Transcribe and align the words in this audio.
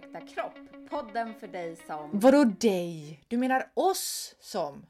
perfekta 0.00 0.20
kropp. 0.20 0.88
Podden 0.90 1.34
för 1.34 1.48
dig 1.48 1.76
som... 1.86 2.10
Vadå 2.12 2.44
dig? 2.44 3.20
Du 3.28 3.36
menar 3.36 3.70
oss 3.74 4.34
som? 4.40 4.86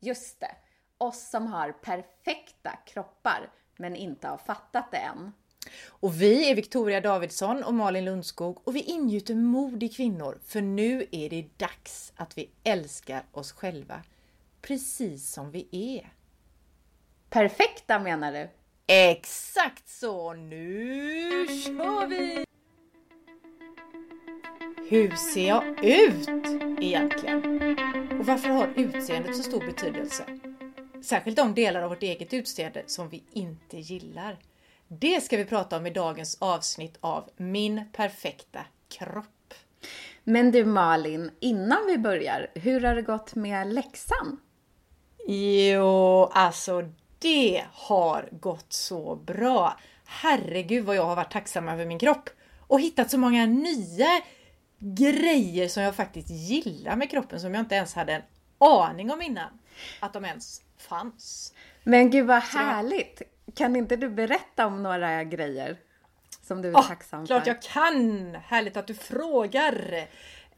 Just 0.00 0.40
det. 0.40 0.56
Oss 0.98 1.30
som 1.30 1.46
har 1.46 1.72
perfekta 1.72 2.70
kroppar 2.86 3.50
men 3.76 3.96
inte 3.96 4.28
har 4.28 4.38
fattat 4.38 4.90
det 4.90 4.96
än. 4.96 5.32
Och 5.88 6.22
vi 6.22 6.50
är 6.50 6.54
Victoria 6.54 7.00
Davidsson 7.00 7.62
och 7.62 7.74
Malin 7.74 8.04
Lundskog 8.04 8.68
och 8.68 8.76
vi 8.76 8.80
ingjuter 8.80 9.34
mod 9.34 9.82
i 9.82 9.88
kvinnor 9.88 10.38
för 10.44 10.60
nu 10.60 11.06
är 11.12 11.30
det 11.30 11.58
dags 11.58 12.12
att 12.16 12.38
vi 12.38 12.50
älskar 12.64 13.24
oss 13.32 13.52
själva 13.52 14.02
precis 14.62 15.32
som 15.32 15.50
vi 15.50 15.68
är. 15.70 16.12
Perfekta 17.30 17.98
menar 17.98 18.32
du? 18.32 18.48
Exakt 18.86 19.88
så! 19.88 20.32
Nu 20.32 21.46
kör 21.46 22.06
vi! 22.06 22.45
Hur 24.88 25.10
ser 25.10 25.48
jag 25.48 25.84
ut 25.84 26.28
egentligen? 26.80 27.44
Och 28.18 28.26
varför 28.26 28.48
har 28.48 28.72
utseendet 28.76 29.36
så 29.36 29.42
stor 29.42 29.60
betydelse? 29.60 30.24
Särskilt 31.02 31.36
de 31.36 31.54
delar 31.54 31.82
av 31.82 31.88
vårt 31.88 32.02
eget 32.02 32.34
utseende 32.34 32.82
som 32.86 33.08
vi 33.08 33.24
inte 33.32 33.76
gillar. 33.76 34.38
Det 34.88 35.20
ska 35.20 35.36
vi 35.36 35.44
prata 35.44 35.76
om 35.76 35.86
i 35.86 35.90
dagens 35.90 36.36
avsnitt 36.40 36.96
av 37.00 37.30
Min 37.36 37.84
perfekta 37.92 38.60
kropp. 38.88 39.54
Men 40.24 40.52
du 40.52 40.64
Malin, 40.64 41.30
innan 41.40 41.86
vi 41.86 41.98
börjar, 41.98 42.46
hur 42.54 42.80
har 42.80 42.94
det 42.94 43.02
gått 43.02 43.34
med 43.34 43.72
läxan? 43.72 44.40
Jo, 45.26 46.24
alltså 46.32 46.82
det 47.18 47.64
har 47.72 48.28
gått 48.32 48.72
så 48.72 49.16
bra. 49.16 49.78
Herregud 50.04 50.84
vad 50.84 50.96
jag 50.96 51.04
har 51.04 51.16
varit 51.16 51.32
tacksam 51.32 51.68
över 51.68 51.86
min 51.86 51.98
kropp 51.98 52.30
och 52.66 52.80
hittat 52.80 53.10
så 53.10 53.18
många 53.18 53.46
nya 53.46 54.20
grejer 54.78 55.68
som 55.68 55.82
jag 55.82 55.94
faktiskt 55.94 56.30
gillar 56.30 56.96
med 56.96 57.10
kroppen 57.10 57.40
som 57.40 57.54
jag 57.54 57.60
inte 57.60 57.74
ens 57.74 57.94
hade 57.94 58.12
en 58.12 58.22
aning 58.58 59.10
om 59.10 59.22
innan 59.22 59.58
att 60.00 60.12
de 60.12 60.24
ens 60.24 60.62
fanns. 60.78 61.54
Men 61.84 62.10
gud 62.10 62.26
vad 62.26 62.42
härligt! 62.42 63.22
Kan 63.54 63.76
inte 63.76 63.96
du 63.96 64.10
berätta 64.10 64.66
om 64.66 64.82
några 64.82 65.24
grejer 65.24 65.76
som 66.42 66.62
du 66.62 66.68
är 66.68 66.74
oh, 66.74 66.88
tacksam 66.88 67.20
för? 67.20 67.26
Klart 67.26 67.46
jag 67.46 67.62
kan! 67.62 68.34
Härligt 68.34 68.76
att 68.76 68.86
du 68.86 68.94
frågar! 68.94 70.08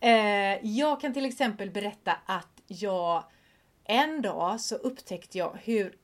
Eh, 0.00 0.66
jag 0.66 1.00
kan 1.00 1.14
till 1.14 1.24
exempel 1.24 1.70
berätta 1.70 2.16
att 2.26 2.62
jag 2.66 3.24
en 3.84 4.22
dag 4.22 4.60
så 4.60 4.74
upptäckte 4.74 5.38
jag 5.38 5.58
hur 5.62 5.94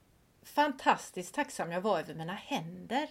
fantastiskt 0.42 1.34
tacksam 1.34 1.72
jag 1.72 1.80
var 1.80 1.98
över 1.98 2.14
mina 2.14 2.34
händer. 2.34 3.08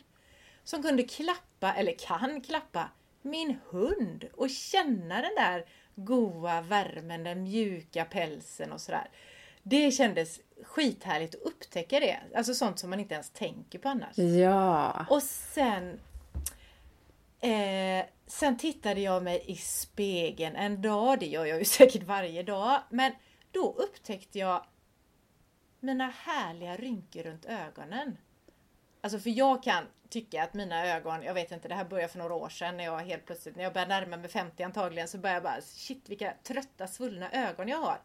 Som 0.63 0.83
kunde 0.83 1.03
klappa, 1.03 1.73
eller 1.73 1.93
kan 1.99 2.41
klappa, 2.41 2.89
min 3.23 3.57
hund 3.69 4.25
och 4.33 4.49
känna 4.49 5.21
den 5.21 5.35
där 5.35 5.65
goa 5.95 6.61
värmen, 6.61 7.23
den 7.23 7.43
mjuka 7.43 8.05
pälsen 8.05 8.71
och 8.71 8.81
sådär. 8.81 9.09
Det 9.63 9.91
kändes 9.91 10.39
skithärligt 10.63 11.35
att 11.35 11.41
upptäcka 11.41 11.99
det. 11.99 12.19
Alltså 12.35 12.53
sånt 12.53 12.79
som 12.79 12.89
man 12.89 12.99
inte 12.99 13.13
ens 13.13 13.29
tänker 13.29 13.79
på 13.79 13.89
annars. 13.89 14.17
Ja. 14.17 15.05
Och 15.09 15.23
sen 15.23 15.99
eh, 17.39 18.05
Sen 18.27 18.57
tittade 18.57 19.01
jag 19.01 19.23
mig 19.23 19.43
i 19.47 19.55
spegeln 19.55 20.55
en 20.55 20.81
dag, 20.81 21.19
det 21.19 21.25
gör 21.25 21.45
jag 21.45 21.59
ju 21.59 21.65
säkert 21.79 22.03
varje 22.03 22.43
dag, 22.43 22.81
men 22.89 23.11
då 23.51 23.73
upptäckte 23.77 24.39
jag 24.39 24.65
mina 25.79 26.07
härliga 26.07 26.75
rynkor 26.77 27.23
runt 27.23 27.45
ögonen. 27.45 28.17
Alltså 29.03 29.19
för 29.19 29.29
jag 29.29 29.63
kan 29.63 29.83
tycka 30.09 30.43
att 30.43 30.53
mina 30.53 30.87
ögon, 30.87 31.23
jag 31.23 31.33
vet 31.33 31.51
inte, 31.51 31.67
det 31.67 31.75
här 31.75 31.85
började 31.85 32.11
för 32.11 32.19
några 32.19 32.33
år 32.33 32.49
sedan 32.49 32.77
när 32.77 32.83
jag 32.83 32.99
helt 32.99 33.25
plötsligt, 33.25 33.55
när 33.55 33.63
jag 33.63 33.73
började 33.73 33.99
närma 33.99 34.17
mig 34.17 34.29
50 34.29 34.63
antagligen, 34.63 35.07
så 35.07 35.17
började 35.17 35.35
jag 35.35 35.43
bara 35.43 35.61
shit 35.61 36.09
vilka 36.09 36.33
trötta 36.43 36.87
svullna 36.87 37.31
ögon 37.31 37.67
jag 37.67 37.77
har. 37.77 38.01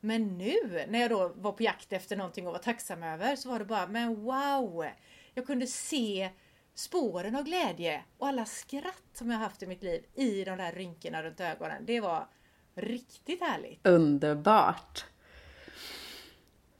Men 0.00 0.38
nu 0.38 0.84
när 0.88 1.00
jag 1.00 1.10
då 1.10 1.28
var 1.28 1.52
på 1.52 1.62
jakt 1.62 1.92
efter 1.92 2.16
någonting 2.16 2.46
att 2.46 2.52
vara 2.52 2.62
tacksam 2.62 3.02
över 3.02 3.36
så 3.36 3.48
var 3.48 3.58
det 3.58 3.64
bara, 3.64 3.86
men 3.86 4.24
wow! 4.24 4.86
Jag 5.34 5.46
kunde 5.46 5.66
se 5.66 6.30
spåren 6.74 7.36
av 7.36 7.42
glädje 7.42 8.04
och 8.18 8.28
alla 8.28 8.44
skratt 8.44 9.04
som 9.12 9.30
jag 9.30 9.38
haft 9.38 9.62
i 9.62 9.66
mitt 9.66 9.82
liv 9.82 10.04
i 10.14 10.44
de 10.44 10.58
där 10.58 10.72
rynkorna 10.72 11.22
runt 11.22 11.40
ögonen. 11.40 11.86
Det 11.86 12.00
var 12.00 12.26
riktigt 12.74 13.40
härligt. 13.40 13.86
Underbart! 13.86 15.04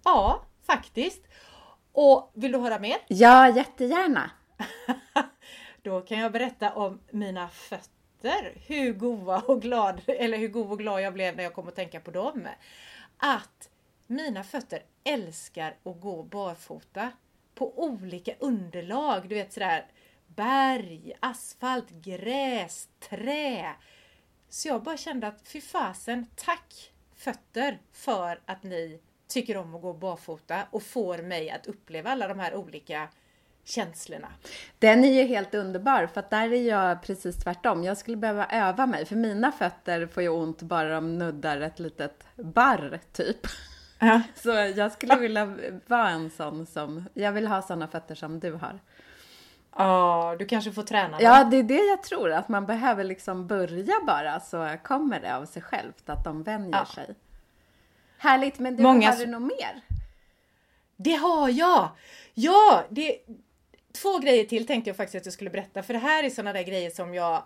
Ja, 0.05 0.45
faktiskt. 0.67 1.30
Och 1.93 2.31
vill 2.35 2.53
du 2.53 2.59
höra 2.59 2.79
mer? 2.79 2.97
Ja, 3.09 3.57
jättegärna! 3.57 4.31
Då 5.83 6.01
kan 6.01 6.19
jag 6.19 6.33
berätta 6.33 6.75
om 6.75 7.01
mina 7.11 7.49
fötter. 7.49 8.53
Hur 8.67 8.93
goda 8.93 9.43
och 9.47 9.63
glad, 9.63 10.01
eller 10.07 10.39
hur 10.39 10.49
god 10.49 10.71
och 10.71 10.79
glad 10.79 11.03
jag 11.03 11.15
blev 11.15 11.37
när 11.37 11.43
jag 11.45 11.55
kom 11.55 11.69
att 11.69 11.77
tänka 11.77 12.01
på 12.01 12.11
dem. 12.11 12.49
Att 13.17 13.71
mina 14.07 14.45
fötter 14.45 14.83
älskar 15.05 15.77
att 15.85 16.01
gå 16.01 16.23
barfota 16.23 17.11
på 17.55 17.79
olika 17.85 18.33
underlag. 18.39 19.29
Du 19.29 19.35
vet 19.35 19.53
sådär 19.53 19.87
berg, 20.27 21.13
asfalt, 21.21 21.91
gräs, 21.91 22.89
trä. 23.01 23.75
Så 24.49 24.69
jag 24.69 24.83
bara 24.83 24.97
kände 24.97 25.27
att 25.27 25.49
fy 25.49 25.61
fasen, 25.61 26.27
tack 26.35 26.93
fötter 27.15 27.79
för 27.93 28.41
att 28.47 28.63
ni 28.63 29.01
tycker 29.31 29.57
om 29.57 29.75
att 29.75 29.83
gå 29.83 29.93
barfota 29.93 30.63
och 30.71 30.83
får 30.83 31.19
mig 31.19 31.51
att 31.51 31.67
uppleva 31.67 32.11
alla 32.11 32.29
de 32.29 32.39
här 32.39 32.55
olika 32.55 33.09
känslorna. 33.65 34.29
Den 34.79 35.05
är 35.05 35.13
ju 35.13 35.23
helt 35.23 35.55
underbar 35.55 36.07
för 36.07 36.21
att 36.21 36.31
där 36.31 36.53
är 36.53 36.69
jag 36.69 37.03
precis 37.03 37.37
tvärtom. 37.37 37.85
Jag 37.85 37.97
skulle 37.97 38.17
behöva 38.17 38.47
öva 38.47 38.87
mig 38.87 39.07
för 39.07 39.17
mina 39.17 39.53
fötter 39.53 40.07
får 40.07 40.23
ju 40.23 40.29
ont 40.29 40.63
bara 40.63 40.89
de 40.89 41.19
nuddar 41.19 41.61
ett 41.61 41.79
litet 41.79 42.25
barr 42.37 43.01
typ. 43.13 43.47
Ja. 43.99 44.23
Så 44.35 44.49
jag 44.51 44.93
skulle 44.93 45.17
vilja 45.17 45.57
vara 45.87 46.09
en 46.09 46.31
sån 46.31 46.67
som, 46.67 47.05
jag 47.15 47.33
vill 47.33 47.47
ha 47.47 47.63
såna 47.63 47.89
fötter 47.89 48.15
som 48.15 48.41
du 48.41 48.53
har. 48.53 48.81
Ja, 49.77 50.37
du 50.39 50.47
kanske 50.47 50.73
får 50.73 50.83
träna 50.83 51.09
dem. 51.09 51.19
Ja, 51.21 51.45
det 51.45 51.57
är 51.57 51.63
det 51.63 51.85
jag 51.85 52.03
tror, 52.03 52.33
att 52.33 52.49
man 52.49 52.67
behöver 52.67 53.05
liksom 53.05 53.47
börja 53.47 53.95
bara 54.07 54.41
så 54.41 54.77
kommer 54.83 55.21
det 55.21 55.37
av 55.37 55.45
sig 55.45 55.63
självt 55.63 56.11
att 56.11 56.25
de 56.25 56.43
vänjer 56.43 56.77
ja. 56.79 56.87
sig. 56.87 57.15
Härligt, 58.21 58.59
men 58.59 58.77
du, 58.77 58.83
Många... 58.83 59.11
har 59.11 59.19
du 59.19 59.27
något 59.27 59.43
mer? 59.43 59.81
Det 60.97 61.15
har 61.15 61.49
jag! 61.49 61.89
Ja, 62.35 62.85
det... 62.91 63.19
Två 63.93 64.19
grejer 64.19 64.45
till 64.45 64.67
tänkte 64.67 64.91
jag 64.91 64.97
faktiskt 64.97 65.23
att 65.23 65.27
jag 65.27 65.33
skulle 65.33 65.51
berätta, 65.51 65.83
för 65.83 65.93
det 65.93 65.99
här 65.99 66.25
är 66.25 66.31
sådana 66.31 66.53
där 66.53 66.63
grejer 66.63 66.91
som 66.91 67.15
jag... 67.15 67.43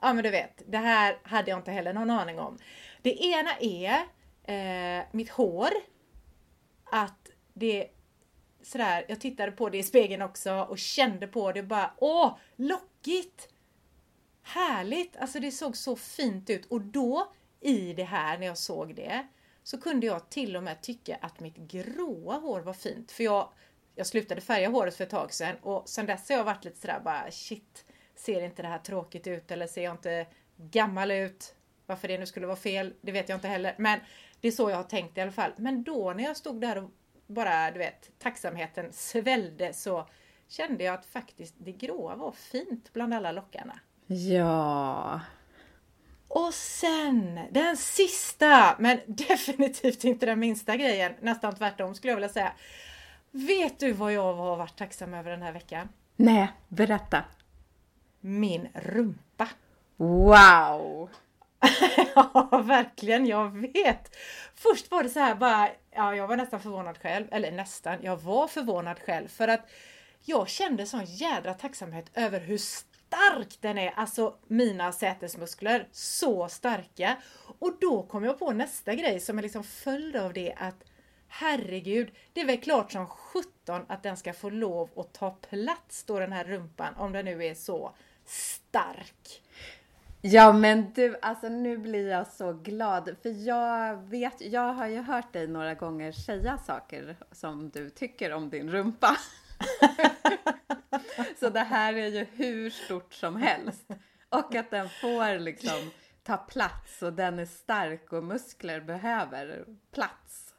Ja, 0.00 0.12
men 0.12 0.24
du 0.24 0.30
vet, 0.30 0.62
det 0.66 0.78
här 0.78 1.18
hade 1.22 1.50
jag 1.50 1.58
inte 1.58 1.70
heller 1.70 1.92
någon 1.92 2.10
aning 2.10 2.38
om. 2.38 2.58
Det 3.02 3.24
ena 3.24 3.50
är 3.60 3.94
eh, 4.44 5.04
mitt 5.12 5.30
hår. 5.30 5.70
Att 6.84 7.30
det 7.54 7.88
sådär, 8.62 9.04
jag 9.08 9.20
tittade 9.20 9.52
på 9.52 9.68
det 9.68 9.78
i 9.78 9.82
spegeln 9.82 10.22
också 10.22 10.52
och 10.52 10.78
kände 10.78 11.26
på 11.26 11.52
det 11.52 11.62
bara, 11.62 11.90
åh, 11.98 12.36
lockigt! 12.56 13.48
Härligt! 14.42 15.16
Alltså 15.16 15.40
det 15.40 15.50
såg 15.50 15.76
så 15.76 15.96
fint 15.96 16.50
ut 16.50 16.66
och 16.66 16.80
då 16.80 17.32
i 17.60 17.92
det 17.92 18.04
här 18.04 18.38
när 18.38 18.46
jag 18.46 18.58
såg 18.58 18.94
det 18.94 19.26
så 19.70 19.80
kunde 19.80 20.06
jag 20.06 20.30
till 20.30 20.56
och 20.56 20.62
med 20.62 20.82
tycka 20.82 21.18
att 21.20 21.40
mitt 21.40 21.56
gråa 21.56 22.34
hår 22.34 22.60
var 22.60 22.72
fint. 22.72 23.12
För 23.12 23.24
jag, 23.24 23.48
jag 23.94 24.06
slutade 24.06 24.40
färga 24.40 24.68
håret 24.68 24.96
för 24.96 25.04
ett 25.04 25.10
tag 25.10 25.32
sedan 25.32 25.56
och 25.62 25.88
sen 25.88 26.06
dess 26.06 26.28
har 26.28 26.36
jag 26.36 26.44
varit 26.44 26.64
lite 26.64 26.80
sådär 26.80 27.00
bara 27.04 27.30
shit, 27.30 27.84
ser 28.14 28.42
inte 28.42 28.62
det 28.62 28.68
här 28.68 28.78
tråkigt 28.78 29.26
ut 29.26 29.50
eller 29.50 29.66
ser 29.66 29.84
jag 29.84 29.94
inte 29.94 30.26
gammal 30.56 31.10
ut? 31.10 31.54
Varför 31.86 32.08
det 32.08 32.18
nu 32.18 32.26
skulle 32.26 32.46
vara 32.46 32.56
fel, 32.56 32.94
det 33.00 33.12
vet 33.12 33.28
jag 33.28 33.36
inte 33.36 33.48
heller. 33.48 33.74
Men 33.78 34.00
det 34.40 34.48
är 34.48 34.52
så 34.52 34.70
jag 34.70 34.76
har 34.76 34.84
tänkt 34.84 35.18
i 35.18 35.20
alla 35.20 35.32
fall. 35.32 35.52
Men 35.56 35.82
då 35.82 36.12
när 36.12 36.24
jag 36.24 36.36
stod 36.36 36.60
där 36.60 36.78
och 36.78 36.90
bara, 37.26 37.70
du 37.70 37.78
vet, 37.78 38.10
tacksamheten 38.18 38.92
svällde 38.92 39.72
så 39.72 40.08
kände 40.48 40.84
jag 40.84 40.94
att 40.94 41.06
faktiskt 41.06 41.54
det 41.58 41.72
gråa 41.72 42.16
var 42.16 42.32
fint 42.32 42.92
bland 42.92 43.14
alla 43.14 43.32
lockarna. 43.32 43.80
Ja, 44.06 45.20
och 46.30 46.54
sen 46.54 47.40
den 47.50 47.76
sista, 47.76 48.76
men 48.78 49.00
definitivt 49.06 50.04
inte 50.04 50.26
den 50.26 50.38
minsta 50.38 50.76
grejen, 50.76 51.12
nästan 51.20 51.54
tvärtom 51.54 51.94
skulle 51.94 52.10
jag 52.10 52.16
vilja 52.16 52.28
säga. 52.28 52.52
Vet 53.30 53.78
du 53.78 53.92
vad 53.92 54.12
jag 54.12 54.34
har 54.34 54.56
varit 54.56 54.78
tacksam 54.78 55.14
över 55.14 55.30
den 55.30 55.42
här 55.42 55.52
veckan? 55.52 55.88
Nej, 56.16 56.48
berätta. 56.68 57.24
Min 58.20 58.68
rumpa. 58.74 59.48
Wow! 59.96 61.10
ja, 62.14 62.62
verkligen, 62.64 63.26
jag 63.26 63.60
vet. 63.60 64.16
Först 64.54 64.90
var 64.90 65.02
det 65.02 65.08
så 65.08 65.20
här 65.20 65.34
bara, 65.34 65.68
ja, 65.90 66.14
jag 66.14 66.26
var 66.26 66.36
nästan 66.36 66.60
förvånad 66.60 66.98
själv, 66.98 67.26
eller 67.30 67.52
nästan, 67.52 67.98
jag 68.02 68.16
var 68.16 68.48
förvånad 68.48 68.98
själv 68.98 69.28
för 69.28 69.48
att 69.48 69.70
jag 70.24 70.48
kände 70.48 70.86
sån 70.86 71.04
jädra 71.04 71.54
tacksamhet 71.54 72.10
över 72.14 72.40
hur 72.40 72.58
stark 73.10 73.58
den 73.60 73.78
är! 73.78 73.90
Alltså 73.96 74.34
mina 74.46 74.92
sätesmuskler, 74.92 75.88
så 75.92 76.48
starka! 76.48 77.16
Och 77.58 77.72
då 77.80 78.02
kom 78.02 78.24
jag 78.24 78.38
på 78.38 78.52
nästa 78.52 78.94
grej 78.94 79.20
som 79.20 79.38
är 79.38 79.42
liksom 79.42 79.64
följd 79.64 80.16
av 80.16 80.32
det 80.32 80.54
att 80.56 80.84
herregud, 81.28 82.10
det 82.32 82.40
är 82.40 82.46
väl 82.46 82.60
klart 82.60 82.92
som 82.92 83.06
17 83.06 83.44
att 83.88 84.02
den 84.02 84.16
ska 84.16 84.32
få 84.32 84.50
lov 84.50 84.90
att 84.96 85.12
ta 85.12 85.30
plats 85.30 86.04
då 86.04 86.18
den 86.18 86.32
här 86.32 86.44
rumpan, 86.44 86.94
om 86.96 87.12
den 87.12 87.24
nu 87.24 87.44
är 87.44 87.54
så 87.54 87.94
stark. 88.26 89.42
Ja 90.20 90.52
men 90.52 90.92
du, 90.92 91.16
alltså 91.22 91.48
nu 91.48 91.78
blir 91.78 92.08
jag 92.08 92.26
så 92.26 92.52
glad 92.52 93.16
för 93.22 93.46
jag 93.46 93.96
vet, 93.96 94.40
jag 94.40 94.72
har 94.72 94.86
ju 94.86 95.00
hört 95.00 95.32
dig 95.32 95.46
några 95.46 95.74
gånger 95.74 96.12
säga 96.12 96.58
saker 96.58 97.16
som 97.32 97.70
du 97.70 97.90
tycker 97.90 98.32
om 98.32 98.50
din 98.50 98.70
rumpa. 98.70 99.16
så 101.40 101.48
det 101.48 101.60
här 101.60 101.94
är 101.94 102.06
ju 102.06 102.26
hur 102.32 102.70
stort 102.70 103.14
som 103.14 103.36
helst. 103.36 103.88
Och 104.28 104.54
att 104.54 104.70
den 104.70 104.88
får 104.88 105.38
liksom 105.38 105.90
ta 106.22 106.36
plats 106.36 107.02
och 107.02 107.12
den 107.12 107.38
är 107.38 107.46
stark 107.46 108.12
och 108.12 108.24
muskler 108.24 108.80
behöver 108.80 109.64
plats. 109.94 110.54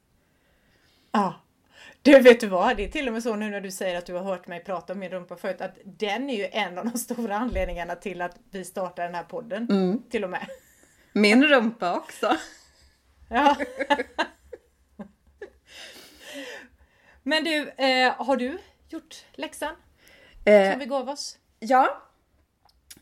Ja. 1.11 1.41
Du, 2.01 2.19
vet 2.19 2.39
du 2.39 2.47
vad? 2.47 2.77
Det 2.77 2.83
är 2.83 2.87
till 2.87 3.07
och 3.07 3.13
med 3.13 3.23
så 3.23 3.35
nu 3.35 3.49
när 3.49 3.61
du 3.61 3.71
säger 3.71 3.97
att 3.97 4.05
du 4.05 4.13
har 4.13 4.23
hört 4.23 4.47
mig 4.47 4.63
prata 4.63 4.93
om 4.93 4.99
min 4.99 5.09
rumpa 5.09 5.35
förut, 5.35 5.61
att 5.61 5.77
den 5.85 6.29
är 6.29 6.37
ju 6.37 6.45
en 6.51 6.77
av 6.77 6.85
de 6.85 6.97
stora 6.97 7.37
anledningarna 7.37 7.95
till 7.95 8.21
att 8.21 8.35
vi 8.51 8.65
startar 8.65 9.03
den 9.03 9.15
här 9.15 9.23
podden. 9.23 9.67
Mm. 9.69 10.03
Till 10.09 10.23
och 10.23 10.29
med. 10.29 10.47
Min 11.13 11.43
rumpa 11.43 11.97
också. 11.97 12.37
Ja. 13.33 13.57
Men 17.23 17.43
du, 17.43 17.69
eh, 17.69 18.13
har 18.17 18.37
du 18.37 18.57
gjort 18.93 19.25
läxan? 19.33 19.75
Eh, 20.45 20.71
som 20.71 20.79
vi 20.79 20.85
gav 20.85 21.09
oss? 21.09 21.37
Ja. 21.59 22.01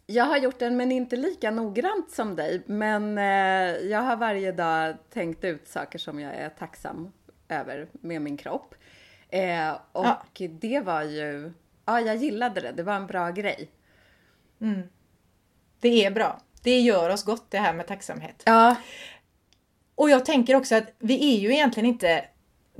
Jag 0.06 0.25
har 0.25 0.38
gjort 0.38 0.59
den 0.59 0.77
men 0.77 0.91
inte 0.91 1.15
lika 1.15 1.51
noggrant 1.51 2.12
som 2.12 2.36
dig. 2.36 2.62
Men 2.65 3.18
eh, 3.18 3.88
jag 3.89 4.01
har 4.01 4.18
varje 4.18 4.51
dag 4.51 4.95
tänkt 5.13 5.44
ut 5.44 5.68
saker 5.68 6.00
som 6.00 6.19
jag 6.19 6.33
är 6.33 6.50
tacksam 6.50 7.12
över 7.50 7.88
med 7.91 8.21
min 8.21 8.38
kropp. 8.38 8.75
Eh, 9.30 9.71
och 9.91 10.06
ja. 10.06 10.24
det 10.50 10.80
var 10.80 11.03
ju, 11.03 11.53
ja 11.86 12.01
jag 12.01 12.15
gillade 12.15 12.62
det, 12.62 12.71
det 12.71 12.83
var 12.83 12.95
en 12.95 13.07
bra 13.07 13.30
grej. 13.30 13.69
Mm. 14.62 14.81
Det 15.80 16.06
är 16.06 16.12
bra. 16.12 16.41
Det 16.63 16.80
gör 16.80 17.09
oss 17.09 17.24
gott 17.24 17.51
det 17.51 17.57
här 17.57 17.74
med 17.74 17.88
tacksamhet. 17.88 18.44
Ja. 18.45 18.75
Och 19.95 20.09
jag 20.09 20.25
tänker 20.25 20.56
också 20.56 20.75
att 20.75 20.91
vi 21.00 21.36
är 21.36 21.39
ju 21.39 21.53
egentligen 21.53 21.89
inte, 21.89 22.25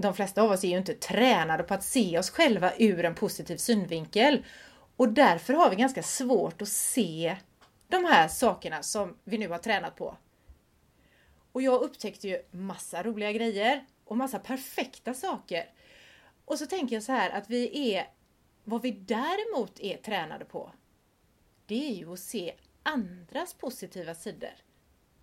de 0.02 0.14
flesta 0.14 0.42
av 0.42 0.52
oss 0.52 0.64
är 0.64 0.68
ju 0.68 0.78
inte 0.78 0.94
tränade 0.94 1.64
på 1.64 1.74
att 1.74 1.84
se 1.84 2.20
oss 2.20 2.30
själva 2.30 2.74
ur 2.78 3.06
en 3.06 3.16
positiv 3.16 3.58
synvinkel. 3.58 4.46
Och 4.96 5.10
därför 5.10 5.54
har 5.54 5.70
vi 5.70 5.76
ganska 5.76 6.04
svårt 6.04 6.62
att 6.62 6.68
se 6.68 7.38
de 7.88 8.06
här 8.06 8.28
sakerna 8.28 8.84
som 8.84 9.18
vi 9.24 9.38
nu 9.38 9.48
har 9.48 9.58
tränat 9.58 9.96
på. 9.96 10.18
Och 11.52 11.62
jag 11.62 11.82
upptäckte 11.82 12.28
ju 12.28 12.42
massa 12.52 13.04
roliga 13.04 13.32
grejer 13.32 13.86
och 14.06 14.18
massa 14.18 14.40
perfekta 14.40 15.14
saker. 15.14 15.70
Och 16.46 16.60
så 16.60 16.66
tänker 16.66 16.96
jag 16.96 17.04
så 17.04 17.12
här 17.12 17.30
att 17.30 17.50
vi 17.50 17.94
är, 17.94 18.08
vad 18.64 18.82
vi 18.82 18.92
däremot 18.92 19.80
är 19.80 19.98
tränade 19.98 20.46
på, 20.46 20.72
det 21.66 21.90
är 21.90 21.94
ju 21.94 22.14
att 22.14 22.20
se 22.20 22.54
andras 22.84 23.54
positiva 23.54 24.16
sidor. 24.16 24.54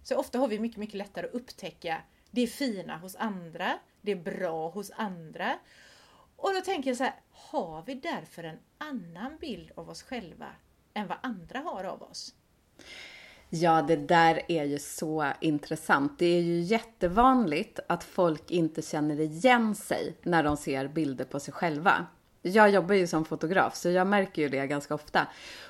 Så 0.02 0.16
ofta 0.16 0.38
har 0.38 0.48
vi 0.48 0.58
mycket, 0.58 0.78
mycket 0.78 0.94
lättare 0.96 1.26
att 1.26 1.34
upptäcka 1.34 2.02
det 2.30 2.46
fina 2.46 2.96
hos 2.96 3.16
andra, 3.16 3.78
det 4.06 4.16
bra 4.16 4.68
hos 4.68 4.90
andra. 4.96 5.58
Och 6.36 6.54
då 6.54 6.60
tänker 6.60 6.90
jag 6.90 6.96
så 6.96 7.04
här, 7.04 7.14
har 7.30 7.82
vi 7.86 7.94
därför 7.94 8.44
en 8.44 8.58
annan 8.78 9.36
bild 9.40 9.70
av 9.74 9.90
oss 9.90 10.02
själva 10.02 10.46
än 10.94 11.06
vad 11.06 11.18
andra 11.22 11.58
har 11.58 11.84
av 11.84 12.02
oss? 12.02 12.34
Ja, 13.50 13.82
det 13.82 13.96
där 13.96 14.42
är 14.48 14.64
ju 14.64 14.78
så 14.78 15.32
intressant. 15.40 16.18
Det 16.18 16.26
är 16.26 16.42
ju 16.42 16.60
jättevanligt 16.60 17.80
att 17.86 18.04
folk 18.04 18.50
inte 18.50 18.82
känner 18.82 19.20
igen 19.20 19.74
sig 19.74 20.14
när 20.22 20.42
de 20.42 20.56
ser 20.56 20.88
bilder 20.88 21.24
på 21.24 21.40
sig 21.40 21.54
själva. 21.54 22.06
Jag 22.42 22.70
jobbar 22.70 22.94
ju 22.94 23.06
som 23.06 23.24
fotograf, 23.24 23.74
så 23.76 23.90
jag 23.90 24.06
märker 24.06 24.42
ju 24.42 24.48
det 24.48 24.66
ganska 24.66 24.94
ofta. 24.94 25.26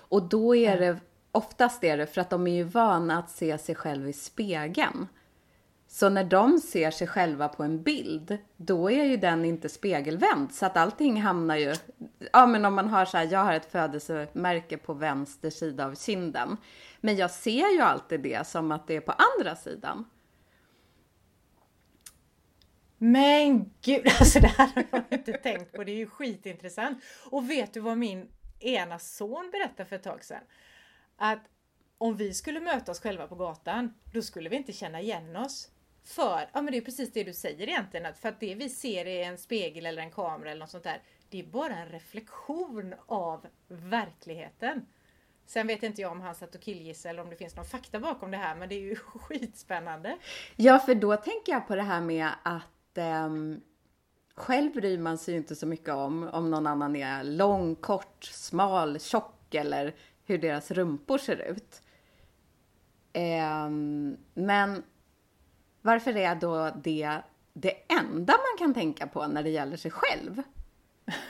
Och 0.08 0.22
då 0.22 0.56
är 0.56 0.78
det, 0.78 0.98
oftast 1.32 1.84
är 1.84 1.96
det 1.96 2.06
för 2.06 2.20
att 2.20 2.30
de 2.30 2.46
är 2.46 2.54
ju 2.54 2.62
vana 2.62 3.18
att 3.18 3.30
se 3.30 3.58
sig 3.58 3.74
själv 3.74 4.08
i 4.08 4.12
spegeln. 4.12 5.08
Så 5.96 6.08
när 6.08 6.24
de 6.24 6.58
ser 6.58 6.90
sig 6.90 7.06
själva 7.06 7.48
på 7.48 7.62
en 7.62 7.82
bild, 7.82 8.38
då 8.56 8.90
är 8.90 9.04
ju 9.04 9.16
den 9.16 9.44
inte 9.44 9.68
spegelvänd. 9.68 10.54
Så 10.54 10.66
att 10.66 10.76
allting 10.76 11.22
hamnar 11.22 11.56
ju... 11.56 11.74
Ja, 12.32 12.46
men 12.46 12.64
om 12.64 12.74
man 12.74 12.88
har 12.88 13.04
så 13.04 13.16
här, 13.16 13.28
jag 13.32 13.44
har 13.44 13.52
ett 13.52 13.72
födelsemärke 13.72 14.76
på 14.76 14.92
vänster 14.94 15.50
sida 15.50 15.86
av 15.86 15.94
kinden. 15.94 16.56
Men 17.00 17.16
jag 17.16 17.30
ser 17.30 17.74
ju 17.74 17.80
alltid 17.80 18.20
det 18.20 18.46
som 18.46 18.72
att 18.72 18.86
det 18.86 18.96
är 18.96 19.00
på 19.00 19.12
andra 19.12 19.56
sidan. 19.56 20.04
Men 22.98 23.72
gud, 23.82 24.06
alltså 24.20 24.40
det 24.40 24.46
här 24.46 24.74
har 24.74 25.04
jag 25.08 25.18
inte 25.18 25.32
tänkt 25.32 25.72
på. 25.72 25.84
Det 25.84 25.92
är 25.92 25.96
ju 25.96 26.06
skitintressant. 26.06 27.04
Och 27.30 27.50
vet 27.50 27.74
du 27.74 27.80
vad 27.80 27.98
min 27.98 28.28
ena 28.58 28.98
son 28.98 29.50
berättade 29.52 29.88
för 29.88 29.96
ett 29.96 30.02
tag 30.02 30.24
sedan? 30.24 30.42
Att 31.16 31.42
om 31.98 32.16
vi 32.16 32.34
skulle 32.34 32.60
möta 32.60 32.92
oss 32.92 33.00
själva 33.00 33.26
på 33.26 33.34
gatan, 33.34 33.94
då 34.12 34.22
skulle 34.22 34.48
vi 34.48 34.56
inte 34.56 34.72
känna 34.72 35.00
igen 35.00 35.36
oss. 35.36 35.70
För, 36.06 36.48
ja 36.52 36.62
men 36.62 36.66
det 36.66 36.76
är 36.76 36.80
precis 36.80 37.12
det 37.12 37.24
du 37.24 37.32
säger 37.32 37.68
egentligen, 37.68 38.06
att 38.06 38.18
för 38.18 38.28
att 38.28 38.40
det 38.40 38.54
vi 38.54 38.68
ser 38.68 39.06
i 39.06 39.22
en 39.22 39.38
spegel 39.38 39.86
eller 39.86 40.02
en 40.02 40.10
kamera 40.10 40.50
eller 40.50 40.60
något 40.60 40.70
sånt 40.70 40.84
där, 40.84 41.02
det 41.30 41.40
är 41.40 41.44
bara 41.44 41.76
en 41.76 41.88
reflektion 41.88 42.94
av 43.06 43.46
verkligheten. 43.68 44.86
Sen 45.46 45.66
vet 45.66 45.82
inte 45.82 46.02
jag 46.02 46.12
om 46.12 46.20
han 46.20 46.34
satt 46.34 46.54
och 46.54 46.60
killgissade 46.60 47.10
eller 47.10 47.22
om 47.22 47.30
det 47.30 47.36
finns 47.36 47.56
någon 47.56 47.64
fakta 47.64 48.00
bakom 48.00 48.30
det 48.30 48.36
här, 48.36 48.54
men 48.56 48.68
det 48.68 48.74
är 48.74 48.80
ju 48.80 48.96
skitspännande. 49.14 50.18
Ja, 50.56 50.78
för 50.78 50.94
då 50.94 51.16
tänker 51.16 51.52
jag 51.52 51.68
på 51.68 51.76
det 51.76 51.82
här 51.82 52.00
med 52.00 52.28
att 52.42 52.98
eh, 52.98 53.30
själv 54.34 54.72
bryr 54.72 54.98
man 54.98 55.18
sig 55.18 55.34
ju 55.34 55.38
inte 55.38 55.56
så 55.56 55.66
mycket 55.66 55.94
om 55.94 56.28
om 56.32 56.50
någon 56.50 56.66
annan 56.66 56.96
är 56.96 57.24
lång, 57.24 57.74
kort, 57.74 58.24
smal, 58.24 59.00
tjock 59.00 59.54
eller 59.54 59.94
hur 60.24 60.38
deras 60.38 60.70
rumpor 60.70 61.18
ser 61.18 61.36
ut. 61.36 61.82
Eh, 63.12 63.68
men 64.34 64.82
varför 65.86 66.16
är 66.16 66.34
då 66.34 66.70
det 66.82 67.20
det 67.52 67.72
enda 67.88 68.32
man 68.32 68.58
kan 68.58 68.74
tänka 68.74 69.06
på 69.06 69.26
när 69.26 69.42
det 69.42 69.50
gäller 69.50 69.76
sig 69.76 69.90
själv? 69.90 70.42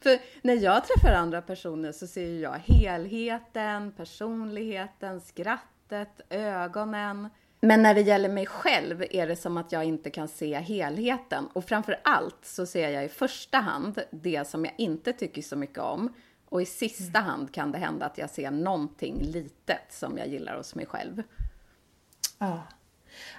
För 0.00 0.18
när 0.42 0.54
jag 0.54 0.84
träffar 0.84 1.12
andra 1.12 1.42
personer 1.42 1.92
så 1.92 2.06
ser 2.06 2.40
jag 2.40 2.58
helheten, 2.58 3.92
personligheten, 3.92 5.20
skrattet, 5.20 6.20
ögonen. 6.30 7.28
Men 7.60 7.82
när 7.82 7.94
det 7.94 8.00
gäller 8.00 8.28
mig 8.28 8.46
själv 8.46 9.04
är 9.10 9.26
det 9.26 9.36
som 9.36 9.56
att 9.56 9.72
jag 9.72 9.84
inte 9.84 10.10
kan 10.10 10.28
se 10.28 10.54
helheten. 10.54 11.48
Och 11.52 11.64
framför 11.64 12.00
allt 12.04 12.38
så 12.42 12.66
ser 12.66 12.90
jag 12.90 13.04
i 13.04 13.08
första 13.08 13.58
hand 13.58 14.02
det 14.10 14.48
som 14.48 14.64
jag 14.64 14.74
inte 14.78 15.12
tycker 15.12 15.42
så 15.42 15.56
mycket 15.56 15.78
om. 15.78 16.14
Och 16.48 16.62
i 16.62 16.66
sista 16.66 17.18
mm. 17.18 17.30
hand 17.30 17.54
kan 17.54 17.72
det 17.72 17.78
hända 17.78 18.06
att 18.06 18.18
jag 18.18 18.30
ser 18.30 18.50
någonting 18.50 19.22
litet 19.22 19.86
som 19.90 20.18
jag 20.18 20.28
gillar 20.28 20.56
hos 20.56 20.74
mig 20.74 20.86
själv. 20.86 21.22
Ja. 22.38 22.62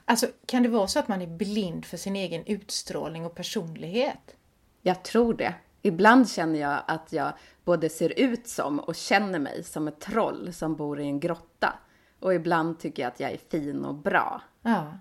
Alltså, 0.06 0.28
kan 0.46 0.64
det 0.64 0.70
vara 0.70 0.88
så 0.88 1.00
att 1.00 1.08
man 1.08 1.22
är 1.22 1.28
blind 1.28 1.86
för 1.86 1.98
sin 1.98 2.16
egen 2.16 2.46
utstrålning 2.46 3.26
och 3.26 3.36
personlighet? 3.36 4.36
Jag 4.82 5.04
tror 5.04 5.34
det. 5.34 5.54
Ibland 5.82 6.30
känner 6.30 6.60
jag 6.60 6.84
att 6.88 7.14
jag 7.14 7.34
både 7.64 7.90
ser 7.90 8.20
ut 8.20 8.48
som 8.48 8.80
och 8.80 8.96
känner 8.96 9.40
mig 9.40 9.64
som 9.64 9.88
ett 9.88 10.00
troll 10.00 10.54
som 10.54 10.76
bor 10.76 11.00
i 11.00 11.04
en 11.04 11.20
grotta. 11.20 11.80
Och 12.20 12.34
ibland 12.34 12.80
tycker 12.80 13.04
jag 13.04 13.12
att 13.12 13.20
jag 13.20 13.32
är 13.32 13.38
fin 13.38 13.86
och 13.86 13.96
bra. 13.96 14.42
Ja. 14.62 15.00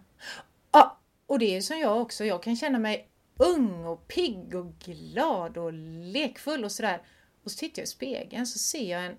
ja 0.72 0.98
och 1.26 1.38
det 1.38 1.56
är 1.56 1.60
som 1.60 1.78
jag 1.78 2.00
också. 2.00 2.24
Jag 2.24 2.42
kan 2.42 2.56
känna 2.56 2.78
mig 2.78 3.08
ung 3.36 3.84
och 3.84 4.08
pigg 4.08 4.54
och 4.54 4.78
glad 4.78 5.58
och 5.58 5.72
lekfull 5.72 6.64
och 6.64 6.72
sådär. 6.72 7.02
Och 7.44 7.50
så 7.50 7.58
tittar 7.58 7.80
jag 7.80 7.84
i 7.84 7.88
spegeln 7.88 8.46
så 8.46 8.58
ser 8.58 8.90
jag 8.90 9.06
en, 9.06 9.16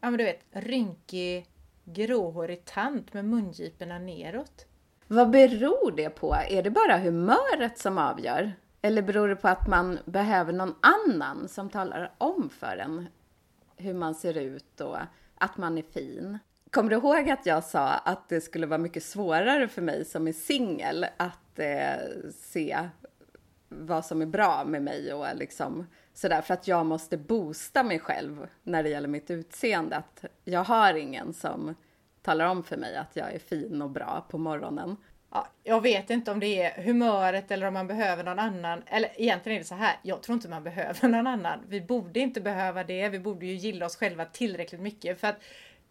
ja 0.00 0.10
men 0.10 0.18
du 0.18 0.24
vet, 0.24 0.40
rynkig 0.50 1.46
gråhårig 1.84 2.64
tant 2.64 3.12
med 3.12 3.24
mungiporna 3.24 3.98
neråt. 3.98 4.66
Vad 5.12 5.30
beror 5.30 5.92
det 5.96 6.10
på? 6.10 6.34
Är 6.34 6.62
det 6.62 6.70
bara 6.70 6.98
humöret 6.98 7.78
som 7.78 7.98
avgör? 7.98 8.52
Eller 8.82 9.02
beror 9.02 9.28
det 9.28 9.36
på 9.36 9.48
att 9.48 9.68
man 9.68 9.98
behöver 10.04 10.52
någon 10.52 10.74
annan 10.80 11.48
som 11.48 11.70
talar 11.70 12.12
om 12.18 12.50
för 12.50 12.76
en 12.76 13.06
hur 13.76 13.94
man 13.94 14.14
ser 14.14 14.38
ut 14.38 14.80
och 14.80 14.98
att 15.38 15.56
man 15.56 15.78
är 15.78 15.82
fin? 15.82 16.38
Kommer 16.70 16.90
du 16.90 16.96
ihåg 16.96 17.30
att 17.30 17.46
jag 17.46 17.64
sa 17.64 17.88
att 17.88 18.28
det 18.28 18.40
skulle 18.40 18.66
vara 18.66 18.78
mycket 18.78 19.02
svårare 19.02 19.68
för 19.68 19.82
mig 19.82 20.04
som 20.04 20.28
är 20.28 20.32
singel 20.32 21.06
att 21.16 21.58
eh, 21.58 22.30
se 22.34 22.88
vad 23.68 24.06
som 24.06 24.22
är 24.22 24.26
bra 24.26 24.64
med 24.64 24.82
mig 24.82 25.12
och 25.12 25.26
liksom 25.34 25.86
sådär 26.14 26.40
för 26.40 26.54
att 26.54 26.68
jag 26.68 26.86
måste 26.86 27.16
boosta 27.16 27.82
mig 27.82 27.98
själv 27.98 28.46
när 28.62 28.82
det 28.82 28.88
gäller 28.88 29.08
mitt 29.08 29.30
utseende. 29.30 29.96
Att 29.96 30.24
jag 30.44 30.64
har 30.64 30.94
ingen 30.94 31.32
som 31.32 31.74
talar 32.22 32.46
om 32.46 32.62
för 32.62 32.76
mig 32.76 32.96
att 32.96 33.16
jag 33.16 33.32
är 33.32 33.38
fin 33.38 33.82
och 33.82 33.90
bra 33.90 34.26
på 34.28 34.38
morgonen 34.38 34.96
ja, 35.32 35.48
jag 35.64 35.80
vet 35.80 36.10
inte 36.10 36.30
om 36.30 36.40
det 36.40 36.62
är 36.62 36.82
humöret 36.82 37.50
eller 37.50 37.66
om 37.66 37.74
man 37.74 37.86
behöver 37.86 38.24
någon 38.24 38.38
annan. 38.38 38.82
Eller 38.86 39.10
egentligen 39.16 39.56
är 39.56 39.60
det 39.60 39.66
så 39.66 39.74
här, 39.74 39.96
jag 40.02 40.22
tror 40.22 40.34
inte 40.34 40.48
man 40.48 40.64
behöver 40.64 41.08
någon 41.08 41.26
annan. 41.26 41.60
Vi 41.68 41.80
borde 41.80 42.20
inte 42.20 42.40
behöva 42.40 42.84
det. 42.84 43.08
Vi 43.08 43.18
borde 43.18 43.46
ju 43.46 43.54
gilla 43.54 43.86
oss 43.86 43.96
själva 43.96 44.24
tillräckligt 44.24 44.80
mycket. 44.80 45.20
För 45.20 45.28
att 45.28 45.42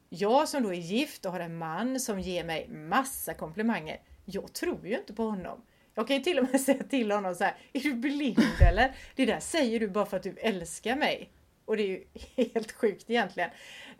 jag 0.10 0.50
som 0.50 0.64
då 0.64 0.70
är 0.70 0.78
gift 0.78 1.26
och 1.26 1.32
har 1.32 1.40
en 1.40 1.58
man 1.58 2.00
som 2.00 2.20
ger 2.20 2.44
mig 2.44 2.68
massa 2.70 3.34
komplimanger. 3.34 4.00
Jag 4.26 4.54
tror 4.54 4.88
ju 4.88 4.98
inte 4.98 5.14
på 5.14 5.24
honom. 5.24 5.62
Jag 5.96 6.08
kan 6.08 6.18
ju 6.18 6.24
till 6.24 6.40
och 6.40 6.48
med 6.52 6.62
säga 6.62 6.84
till 6.84 7.12
honom 7.12 7.36
så 7.36 7.44
här, 7.44 7.56
är 7.74 7.80
du 7.80 7.94
blind 7.94 8.62
eller? 8.70 8.96
Det 9.16 9.26
där 9.26 9.40
säger 9.40 9.80
du 9.80 9.88
bara 9.88 10.06
för 10.06 10.18
att 10.18 10.24
du 10.24 10.38
älskar 10.38 10.96
mig. 10.96 11.32
Och 11.66 11.78
det 11.78 11.84
är 11.84 11.88
ju 11.88 12.04
helt 12.54 12.72
sjukt 12.72 13.10
egentligen. 13.10 13.50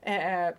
Eh, 0.02 0.50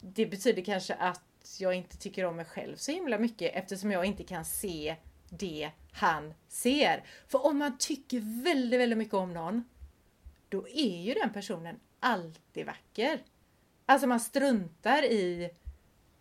det 0.00 0.26
betyder 0.26 0.62
kanske 0.64 0.94
att 0.94 1.56
jag 1.58 1.74
inte 1.74 1.96
tycker 1.96 2.24
om 2.24 2.36
mig 2.36 2.44
själv 2.44 2.76
så 2.76 2.92
himla 2.92 3.18
mycket 3.18 3.54
eftersom 3.54 3.90
jag 3.90 4.04
inte 4.04 4.24
kan 4.24 4.44
se 4.44 4.96
det 5.28 5.70
han 5.92 6.34
ser. 6.48 7.04
För 7.28 7.46
om 7.46 7.58
man 7.58 7.78
tycker 7.78 8.42
väldigt, 8.44 8.80
väldigt 8.80 8.98
mycket 8.98 9.14
om 9.14 9.32
någon, 9.32 9.64
då 10.48 10.68
är 10.68 11.02
ju 11.02 11.14
den 11.14 11.32
personen 11.32 11.80
alltid 12.00 12.66
vacker. 12.66 13.22
Alltså 13.86 14.06
man 14.06 14.20
struntar 14.20 15.02
i 15.02 15.50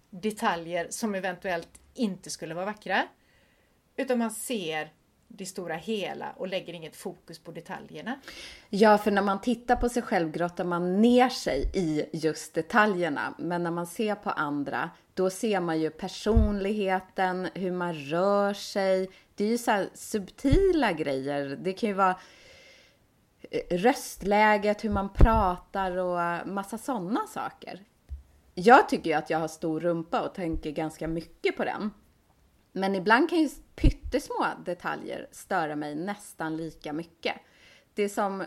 detaljer 0.10 0.88
som 0.90 1.16
eventuellt 1.16 1.80
inte 1.94 2.30
skulle 2.30 2.54
vara 2.54 2.66
vackra. 2.66 3.08
Utan 3.96 4.18
man 4.20 4.32
ser 4.32 4.94
det 5.28 5.46
stora 5.46 5.76
hela 5.76 6.32
och 6.38 6.48
lägger 6.48 6.74
inget 6.74 6.96
fokus 6.96 7.40
på 7.40 7.52
detaljerna. 7.52 8.20
Ja, 8.70 8.98
för 8.98 9.12
när 9.12 9.22
man 9.22 9.42
tittar 9.42 9.76
på 9.76 9.90
sig 9.90 10.02
själv 10.02 10.32
grottar 10.32 10.64
man 10.64 11.02
ner 11.02 11.30
sig 11.30 11.72
i 11.74 12.06
just 12.14 12.54
detaljerna. 12.54 13.34
Men 13.38 13.64
när 13.64 13.72
man 13.72 13.88
ser 13.88 14.16
på 14.16 14.30
andra, 14.30 14.90
då 15.14 15.30
ser 15.30 15.60
man 15.60 15.80
ju 15.80 15.90
personligheten, 15.90 17.48
hur 17.54 17.72
man 17.72 17.94
rör 17.94 18.54
sig. 18.54 19.10
Det 19.36 19.44
är 19.44 19.48
ju 19.48 19.58
så 19.58 19.86
subtila 19.94 20.92
grejer. 20.92 21.58
Det 21.62 21.74
kan 21.74 21.90
ju 21.90 21.96
vara 21.96 22.20
eh, 23.52 23.78
röstläget, 23.78 24.84
hur 24.84 24.90
man 24.90 25.14
pratar 25.14 25.98
och 25.98 26.48
massa 26.48 26.78
sådana 26.78 27.28
saker. 27.28 27.84
Jag 28.54 28.90
tycker 28.90 29.10
ju 29.10 29.16
att 29.16 29.30
jag 29.30 29.40
har 29.40 29.48
stor 29.48 29.80
rumpa 29.80 30.22
och 30.22 30.34
tänker 30.34 30.72
ganska 30.72 31.08
mycket 31.08 31.58
på 31.58 31.66
den. 31.66 31.92
Men 32.78 32.96
ibland 32.96 33.30
kan 33.30 33.40
ju 33.40 33.50
pyttesmå 33.76 34.48
detaljer 34.66 35.28
störa 35.32 35.76
mig 35.76 35.96
nästan 35.96 36.58
lika 36.58 36.94
mycket. 36.94 37.36
Det 37.94 38.10
som 38.10 38.44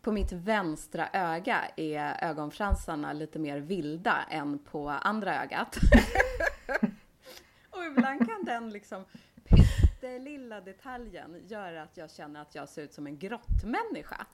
på 0.00 0.12
mitt 0.12 0.32
vänstra 0.32 1.08
öga 1.12 1.64
är 1.76 2.24
ögonfransarna 2.24 3.12
lite 3.12 3.38
mer 3.38 3.58
vilda 3.58 4.16
än 4.30 4.58
på 4.58 4.88
andra 4.88 5.42
ögat. 5.42 5.76
och 7.70 7.84
ibland 7.84 8.26
kan 8.28 8.44
den 8.44 8.70
liksom 8.70 9.04
pyttelilla 9.44 10.60
detaljen 10.60 11.42
göra 11.46 11.82
att 11.82 11.96
jag 11.96 12.10
känner 12.10 12.42
att 12.42 12.54
jag 12.54 12.68
ser 12.68 12.82
ut 12.82 12.92
som 12.92 13.06
en 13.06 13.18
grottmänniska. 13.18 14.26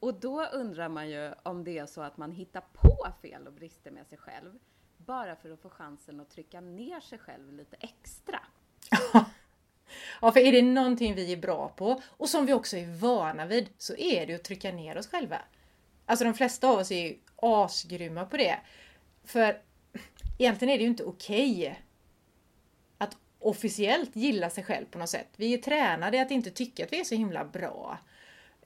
Och 0.00 0.20
då 0.20 0.46
undrar 0.46 0.88
man 0.88 1.10
ju 1.10 1.32
om 1.42 1.64
det 1.64 1.78
är 1.78 1.86
så 1.86 2.02
att 2.02 2.16
man 2.16 2.32
hittar 2.32 2.64
på 2.72 3.08
fel 3.22 3.46
och 3.46 3.52
brister 3.52 3.90
med 3.90 4.06
sig 4.06 4.18
själv 4.18 4.58
bara 4.96 5.36
för 5.36 5.50
att 5.50 5.60
få 5.60 5.70
chansen 5.70 6.20
att 6.20 6.30
trycka 6.30 6.60
ner 6.60 7.00
sig 7.00 7.18
själv 7.18 7.52
lite 7.52 7.76
extra. 7.80 8.40
Ja, 10.20 10.32
för 10.32 10.40
är 10.40 10.52
det 10.52 10.62
någonting 10.62 11.14
vi 11.14 11.32
är 11.32 11.36
bra 11.36 11.68
på 11.68 12.02
och 12.06 12.28
som 12.28 12.46
vi 12.46 12.52
också 12.52 12.76
är 12.76 12.86
vana 12.86 13.46
vid 13.46 13.68
så 13.78 13.96
är 13.96 14.26
det 14.26 14.34
att 14.34 14.44
trycka 14.44 14.72
ner 14.72 14.98
oss 14.98 15.06
själva. 15.06 15.38
Alltså 16.06 16.24
de 16.24 16.34
flesta 16.34 16.68
av 16.68 16.78
oss 16.78 16.90
är 16.90 17.06
ju 17.06 17.18
asgrymma 17.36 18.24
på 18.24 18.36
det. 18.36 18.58
För 19.24 19.60
egentligen 20.38 20.74
är 20.74 20.78
det 20.78 20.84
ju 20.84 20.90
inte 20.90 21.04
okej 21.04 21.60
okay 21.60 21.74
att 22.98 23.16
officiellt 23.38 24.16
gilla 24.16 24.50
sig 24.50 24.64
själv 24.64 24.86
på 24.86 24.98
något 24.98 25.10
sätt. 25.10 25.28
Vi 25.36 25.54
är 25.54 25.58
tränade 25.58 26.22
att 26.22 26.30
inte 26.30 26.50
tycka 26.50 26.84
att 26.84 26.92
vi 26.92 27.00
är 27.00 27.04
så 27.04 27.14
himla 27.14 27.44
bra. 27.44 27.98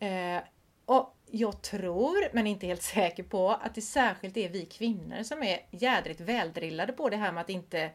Eh, 0.01 0.43
och 0.85 1.17
jag 1.31 1.63
tror, 1.63 2.29
men 2.33 2.47
inte 2.47 2.67
helt 2.67 2.83
säker 2.83 3.23
på, 3.23 3.51
att 3.51 3.75
det 3.75 3.83
särskilt 3.83 4.37
är 4.37 4.49
vi 4.49 4.67
kvinnor 4.67 5.23
som 5.23 5.43
är 5.43 5.61
jädrigt 5.71 6.21
väldrillade 6.21 6.93
på 6.93 7.09
det 7.09 7.17
här 7.17 7.33
med 7.33 7.41
att 7.41 7.51
inte 7.51 7.91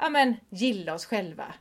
ja, 0.00 0.08
men, 0.08 0.36
gilla 0.50 0.94
oss 0.94 1.06
själva 1.06 1.54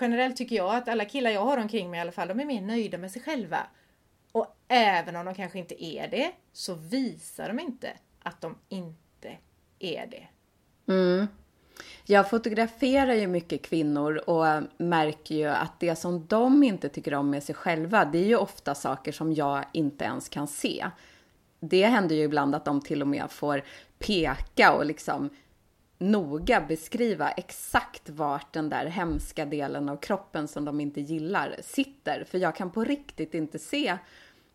generellt 0.00 0.36
tycker 0.36 0.56
jag 0.56 0.74
att 0.74 0.88
alla 0.88 1.04
killar 1.04 1.30
jag 1.30 1.44
har 1.44 1.58
omkring 1.58 1.90
mig 1.90 1.98
i 1.98 2.00
alla 2.00 2.12
fall, 2.12 2.28
de 2.28 2.40
är 2.40 2.44
mer 2.44 2.60
nöjda 2.60 2.98
med 2.98 3.10
sig 3.10 3.22
själva. 3.22 3.58
Och 4.32 4.56
även 4.68 5.16
om 5.16 5.24
de 5.24 5.34
kanske 5.34 5.58
inte 5.58 5.84
är 5.84 6.08
det, 6.08 6.32
så 6.52 6.74
visar 6.74 7.48
de 7.48 7.58
inte 7.58 7.90
att 8.22 8.40
de 8.40 8.58
inte 8.68 9.36
är 9.78 10.06
det. 10.06 10.26
Mm. 10.92 11.26
Jag 12.04 12.30
fotograferar 12.30 13.14
ju 13.14 13.26
mycket 13.26 13.62
kvinnor 13.62 14.16
och 14.16 14.62
märker 14.78 15.34
ju 15.34 15.46
att 15.46 15.80
det 15.80 15.96
som 15.96 16.26
de 16.26 16.62
inte 16.62 16.88
tycker 16.88 17.14
om 17.14 17.30
med 17.30 17.42
sig 17.42 17.54
själva, 17.54 18.04
det 18.04 18.18
är 18.18 18.26
ju 18.26 18.36
ofta 18.36 18.74
saker 18.74 19.12
som 19.12 19.32
jag 19.32 19.64
inte 19.72 20.04
ens 20.04 20.28
kan 20.28 20.48
se. 20.48 20.86
Det 21.60 21.86
händer 21.86 22.16
ju 22.16 22.22
ibland 22.22 22.54
att 22.54 22.64
de 22.64 22.80
till 22.80 23.02
och 23.02 23.08
med 23.08 23.30
får 23.30 23.62
peka 23.98 24.72
och 24.72 24.86
liksom 24.86 25.30
noga 26.00 26.60
beskriva 26.60 27.30
exakt 27.30 28.08
vart 28.08 28.52
den 28.52 28.68
där 28.68 28.86
hemska 28.86 29.46
delen 29.46 29.88
av 29.88 29.96
kroppen 29.96 30.48
som 30.48 30.64
de 30.64 30.80
inte 30.80 31.00
gillar 31.00 31.56
sitter. 31.62 32.24
För 32.24 32.38
jag 32.38 32.56
kan 32.56 32.70
på 32.70 32.84
riktigt 32.84 33.34
inte 33.34 33.58
se 33.58 33.98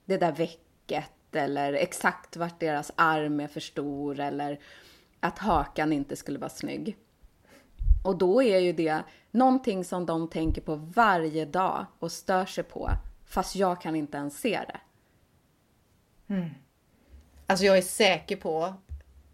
det 0.05 0.17
där 0.17 0.31
väcket 0.31 1.11
eller 1.35 1.73
exakt 1.73 2.37
vart 2.37 2.59
deras 2.59 2.91
arm 2.95 3.39
är 3.39 3.47
för 3.47 3.59
stor 3.59 4.19
eller 4.19 4.59
att 5.19 5.39
hakan 5.39 5.93
inte 5.93 6.15
skulle 6.15 6.39
vara 6.39 6.49
snygg. 6.49 6.97
Och 8.05 8.17
då 8.17 8.43
är 8.43 8.59
ju 8.59 8.73
det 8.73 9.03
någonting 9.31 9.85
som 9.85 10.05
de 10.05 10.27
tänker 10.27 10.61
på 10.61 10.75
varje 10.75 11.45
dag 11.45 11.85
och 11.99 12.11
stör 12.11 12.45
sig 12.45 12.63
på, 12.63 12.91
fast 13.25 13.55
jag 13.55 13.81
kan 13.81 13.95
inte 13.95 14.17
ens 14.17 14.39
se 14.39 14.59
det. 14.67 14.79
Mm. 16.33 16.49
Alltså 17.47 17.65
jag 17.65 17.77
är 17.77 17.81
säker 17.81 18.35
på, 18.35 18.73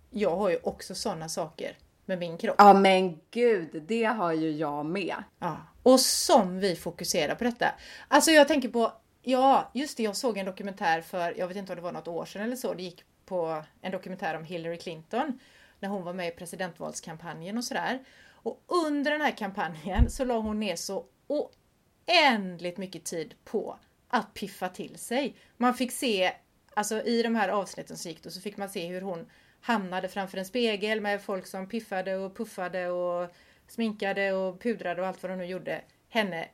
jag 0.10 0.38
har 0.38 0.50
ju 0.50 0.58
också 0.64 0.96
sådana 0.96 1.30
saker 1.30 1.78
med 2.12 2.20
min 2.20 2.38
kropp. 2.38 2.56
Ja 2.58 2.74
men 2.74 3.20
gud, 3.32 3.84
det 3.88 4.04
har 4.04 4.34
ju 4.34 4.52
jag 4.52 4.86
med. 4.86 5.16
Ja. 5.40 5.58
Och 5.84 6.00
som 6.00 6.60
vi 6.60 6.76
fokuserar 6.76 7.36
på 7.36 7.44
detta. 7.44 7.72
Alltså 8.08 8.32
jag 8.32 8.48
tänker 8.48 8.70
på, 8.70 8.94
ja 9.22 9.72
just 9.74 9.98
det, 9.98 10.04
jag 10.04 10.16
såg 10.16 10.38
en 10.38 10.46
dokumentär 10.46 11.02
för, 11.02 11.38
jag 11.38 11.48
vet 11.48 11.58
inte 11.58 11.72
om 11.72 11.76
det 11.76 11.82
var 11.82 11.92
något 11.92 12.08
år 12.08 12.26
sedan 12.26 12.42
eller 12.42 12.56
så, 12.56 12.74
det 12.74 12.84
gick 12.84 13.04
på 13.26 13.64
en 13.82 13.92
dokumentär 13.92 14.36
om 14.36 14.44
Hillary 14.44 14.78
Clinton 14.78 15.40
när 15.80 15.90
hon 15.90 16.04
var 16.04 16.14
med 16.14 16.28
i 16.28 16.32
presidentvalskampanjen 16.32 17.58
och 17.58 17.64
sådär. 17.64 18.00
Och 18.44 18.64
under 18.88 19.12
den 19.12 19.22
här 19.22 19.38
kampanjen 19.38 20.10
så 20.10 20.26
la 20.26 20.38
hon 20.38 20.60
ner 20.60 20.76
så 20.76 21.06
oändligt 21.28 22.78
mycket 22.78 23.06
tid 23.06 23.34
på 23.44 23.80
att 24.08 24.34
piffa 24.34 24.70
till 24.70 24.98
sig. 24.98 25.36
Man 25.58 25.74
fick 25.74 25.92
se, 25.92 26.32
alltså 26.74 27.02
i 27.02 27.24
de 27.24 27.36
här 27.36 27.50
avsnitten 27.50 27.98
som 27.98 28.12
gick 28.12 28.24
då, 28.24 28.30
så 28.30 28.42
fick 28.42 28.58
man 28.58 28.70
se 28.70 28.88
hur 28.88 29.02
hon 29.02 29.30
hamnade 29.62 30.10
framför 30.10 30.38
en 30.38 30.46
spegel 30.46 31.02
med 31.02 31.22
folk 31.22 31.48
som 31.48 31.68
piffade 31.68 32.16
och 32.16 32.38
puffade 32.38 32.90
och 32.90 33.30
sminkade 33.68 34.34
och 34.34 34.62
pudrade 34.62 35.02
och 35.02 35.08
allt 35.08 35.24
vad 35.24 35.32
de 35.32 35.38
nu 35.38 35.46
gjorde 35.46 35.82
henne 36.10 36.48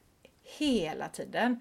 hela 0.43 1.09
tiden. 1.09 1.59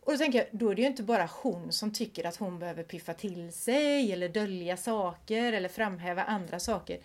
Och 0.00 0.12
då 0.12 0.18
tänker 0.18 0.38
jag, 0.38 0.48
då 0.52 0.70
är 0.70 0.74
det 0.74 0.82
ju 0.82 0.88
inte 0.88 1.02
bara 1.02 1.28
hon 1.42 1.72
som 1.72 1.92
tycker 1.92 2.26
att 2.26 2.36
hon 2.36 2.58
behöver 2.58 2.82
piffa 2.82 3.14
till 3.14 3.52
sig 3.52 4.12
eller 4.12 4.28
dölja 4.28 4.76
saker 4.76 5.52
eller 5.52 5.68
framhäva 5.68 6.22
andra 6.22 6.60
saker. 6.60 6.98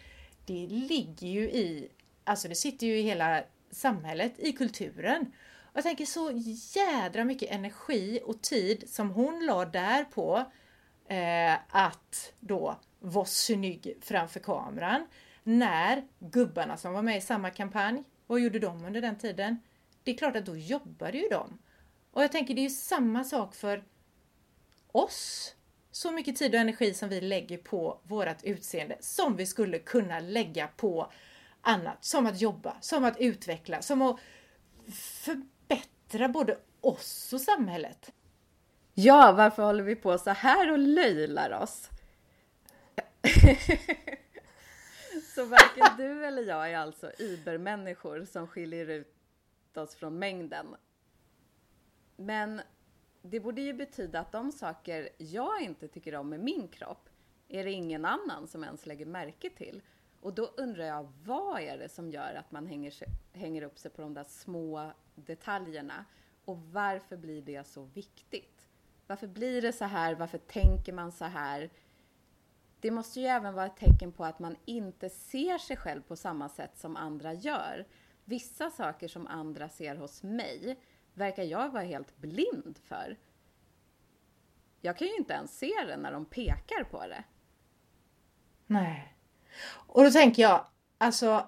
Det 0.46 0.68
ligger 0.68 1.28
ju 1.28 1.42
i, 1.42 1.90
alltså 2.24 2.48
det 2.48 2.56
sitter 2.56 2.88
ju 2.88 3.00
i 3.00 3.02
hela 3.02 3.44
samhället, 3.72 4.34
i 4.38 4.52
kulturen. 4.52 5.22
Och 5.64 5.78
jag 5.78 5.84
tänker 5.84 6.06
så 6.06 6.32
jädra 6.76 7.24
mycket 7.24 7.52
energi 7.52 8.20
och 8.26 8.42
tid 8.42 8.90
som 8.90 9.10
hon 9.10 9.46
la 9.46 9.66
där 9.66 10.04
på 10.04 10.46
eh, 11.08 11.54
att 11.70 12.34
då 12.40 12.80
var 13.00 13.26
snygg 13.26 13.98
framför 14.02 14.40
kameran. 14.40 15.08
När 15.44 16.04
gubbarna 16.20 16.78
som 16.78 16.94
var 16.94 17.02
med 17.02 17.18
i 17.18 17.22
samma 17.22 17.50
kampanj, 17.50 18.04
vad 18.28 18.40
gjorde 18.40 18.60
de 18.60 18.86
under 18.86 19.02
den 19.02 19.18
tiden? 19.18 19.60
Det 20.04 20.12
är 20.12 20.18
klart 20.18 20.36
att 20.36 20.46
då 20.46 20.56
jobbade 20.56 21.18
ju 21.18 21.28
de. 21.28 21.60
Och 22.12 22.24
jag 22.24 22.32
tänker 22.32 22.54
det 22.54 22.62
är 22.62 22.64
ju 22.64 22.70
samma 22.70 23.24
sak 23.24 23.56
för 23.56 23.84
oss. 24.92 25.56
Så 25.92 26.12
mycket 26.12 26.36
tid 26.36 26.54
och 26.54 26.60
energi 26.60 26.94
som 26.94 27.10
vi 27.10 27.22
lägger 27.22 27.58
på 27.58 28.00
vårt 28.04 28.44
utseende 28.44 28.98
som 29.00 29.36
vi 29.36 29.46
skulle 29.46 29.80
kunna 29.80 30.20
lägga 30.20 30.68
på 30.68 31.12
annat. 31.62 32.06
Som 32.06 32.26
att 32.26 32.42
jobba, 32.42 32.78
som 32.82 33.06
att 33.06 33.20
utveckla, 33.20 33.82
som 33.82 34.02
att 34.02 34.20
förbättra 34.94 36.30
både 36.30 36.58
oss 36.82 37.34
och 37.34 37.42
samhället. 37.42 38.12
Ja, 38.94 39.34
varför 39.38 39.64
håller 39.64 39.84
vi 39.84 39.96
på 39.96 40.18
så 40.18 40.30
här 40.30 40.72
och 40.72 40.80
löjlar 40.80 41.52
oss? 41.52 41.90
så 45.36 45.46
varken 45.46 45.98
du 45.98 46.26
eller 46.26 46.44
jag 46.44 46.72
är 46.72 46.78
alltså 46.78 47.12
übermänniskor 47.20 48.26
som 48.26 48.48
skiljer 48.48 48.88
ut 48.88 49.78
oss 49.78 49.96
från 49.96 50.20
mängden. 50.20 50.76
Men 52.16 52.62
det 53.22 53.40
borde 53.40 53.62
ju 53.62 53.74
betyda 53.74 54.20
att 54.20 54.32
de 54.32 54.52
saker 54.52 55.10
jag 55.18 55.62
inte 55.62 55.88
tycker 55.88 56.16
om 56.16 56.30
med 56.30 56.40
min 56.40 56.68
kropp 56.68 57.10
är 57.48 57.64
det 57.64 57.72
ingen 57.72 58.06
annan 58.06 58.48
som 58.48 58.64
ens 58.64 58.86
lägger 58.86 59.06
märke 59.06 59.50
till. 59.50 59.82
Och 60.22 60.34
då 60.34 60.54
undrar 60.58 60.86
jag, 60.86 61.12
vad 61.24 61.62
är 61.62 61.78
det 61.78 61.90
som 61.90 62.12
gör 62.12 62.34
att 62.34 62.52
man 62.52 62.68
hänger, 62.68 62.92
sig, 62.92 63.08
hänger 63.34 63.62
upp 63.62 63.80
sig 63.80 63.92
på 63.92 64.02
de 64.02 64.14
där 64.14 64.24
små 64.24 64.92
detaljerna? 65.16 66.06
Och 66.46 66.58
varför 66.58 67.18
blir 67.18 67.42
det 67.42 67.68
så 67.68 67.84
viktigt? 67.84 68.68
Varför 69.08 69.28
blir 69.28 69.62
det 69.62 69.74
så 69.74 69.86
här? 69.86 70.16
Varför 70.16 70.38
tänker 70.38 70.94
man 70.94 71.12
så 71.12 71.26
här? 71.26 71.70
Det 72.82 72.92
måste 72.92 73.20
ju 73.20 73.26
även 73.26 73.54
vara 73.54 73.66
ett 73.66 73.78
tecken 73.78 74.12
på 74.12 74.26
att 74.26 74.40
man 74.40 74.56
inte 74.66 75.10
ser 75.10 75.58
sig 75.58 75.78
själv 75.78 76.02
på 76.02 76.16
samma 76.16 76.50
sätt 76.50 76.78
som 76.78 76.96
andra 76.96 77.34
gör. 77.34 77.88
Vissa 78.26 78.70
saker 78.70 79.08
som 79.08 79.28
andra 79.28 79.70
ser 79.70 79.96
hos 79.96 80.24
mig 80.24 80.80
verkar 81.14 81.44
jag 81.44 81.70
vara 81.70 81.84
helt 81.84 82.18
blind 82.18 82.80
för. 82.84 83.18
Jag 84.82 84.98
kan 84.98 85.08
ju 85.08 85.16
inte 85.16 85.34
ens 85.34 85.58
se 85.58 85.74
det 85.88 85.98
när 85.98 86.12
de 86.12 86.26
pekar 86.26 86.84
på 86.84 87.08
det. 87.08 87.24
Nej. 88.68 89.16
Och 89.72 90.04
då 90.04 90.12
tänker 90.12 90.42
jag, 90.42 90.66
alltså 90.98 91.48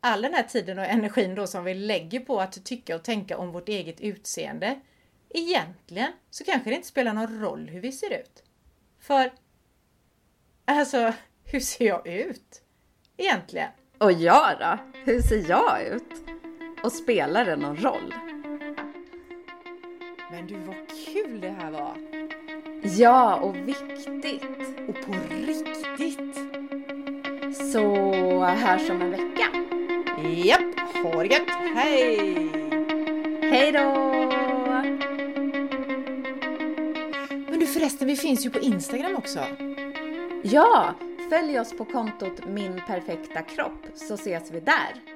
all 0.00 0.22
den 0.22 0.34
här 0.34 0.42
tiden 0.42 0.78
och 0.78 0.84
energin 0.84 1.34
då 1.34 1.46
som 1.46 1.64
vi 1.64 1.74
lägger 1.74 2.20
på 2.20 2.40
att 2.40 2.64
tycka 2.64 2.96
och 2.96 3.04
tänka 3.04 3.38
om 3.38 3.52
vårt 3.52 3.68
eget 3.68 4.00
utseende. 4.00 4.80
Egentligen 5.28 6.12
så 6.30 6.44
kanske 6.44 6.70
det 6.70 6.76
inte 6.76 6.88
spelar 6.88 7.12
någon 7.12 7.40
roll 7.40 7.68
hur 7.68 7.80
vi 7.80 7.92
ser 7.92 8.20
ut. 8.20 8.44
För, 8.98 9.32
alltså, 10.74 11.12
hur 11.44 11.60
ser 11.60 11.86
jag 11.86 12.06
ut? 12.06 12.62
Egentligen. 13.16 13.68
Och 13.98 14.12
jag 14.12 14.58
då? 14.60 14.78
Hur 15.04 15.20
ser 15.20 15.50
jag 15.50 15.82
ut? 15.82 16.12
Och 16.82 16.92
spelar 16.92 17.44
det 17.44 17.56
någon 17.56 17.76
roll? 17.76 18.14
Men 20.30 20.46
du, 20.46 20.54
vad 20.54 20.76
kul 21.12 21.40
det 21.40 21.50
här 21.50 21.70
var! 21.70 21.96
Ja, 22.82 23.36
och 23.36 23.56
viktigt. 23.56 24.44
Och 24.88 25.06
på 25.06 25.12
riktigt! 25.30 26.36
Så 27.72 28.44
hörs 28.44 28.90
om 28.90 29.02
en 29.02 29.10
vecka. 29.10 29.48
Japp, 30.28 30.78
ha 31.02 31.22
det 31.22 31.28
gött! 31.28 31.50
Hej! 31.74 32.50
Hej 33.42 33.72
då! 33.72 34.16
Men 37.50 37.60
du 37.60 37.66
förresten, 37.66 38.08
vi 38.08 38.16
finns 38.16 38.46
ju 38.46 38.50
på 38.50 38.58
Instagram 38.58 39.16
också. 39.16 39.40
Ja, 40.48 40.94
följ 41.30 41.60
oss 41.60 41.76
på 41.76 41.84
kontot 41.84 42.46
Min 42.46 42.80
Perfekta 42.86 43.42
Kropp 43.42 43.86
så 43.94 44.14
ses 44.14 44.50
vi 44.50 44.60
där. 44.60 45.15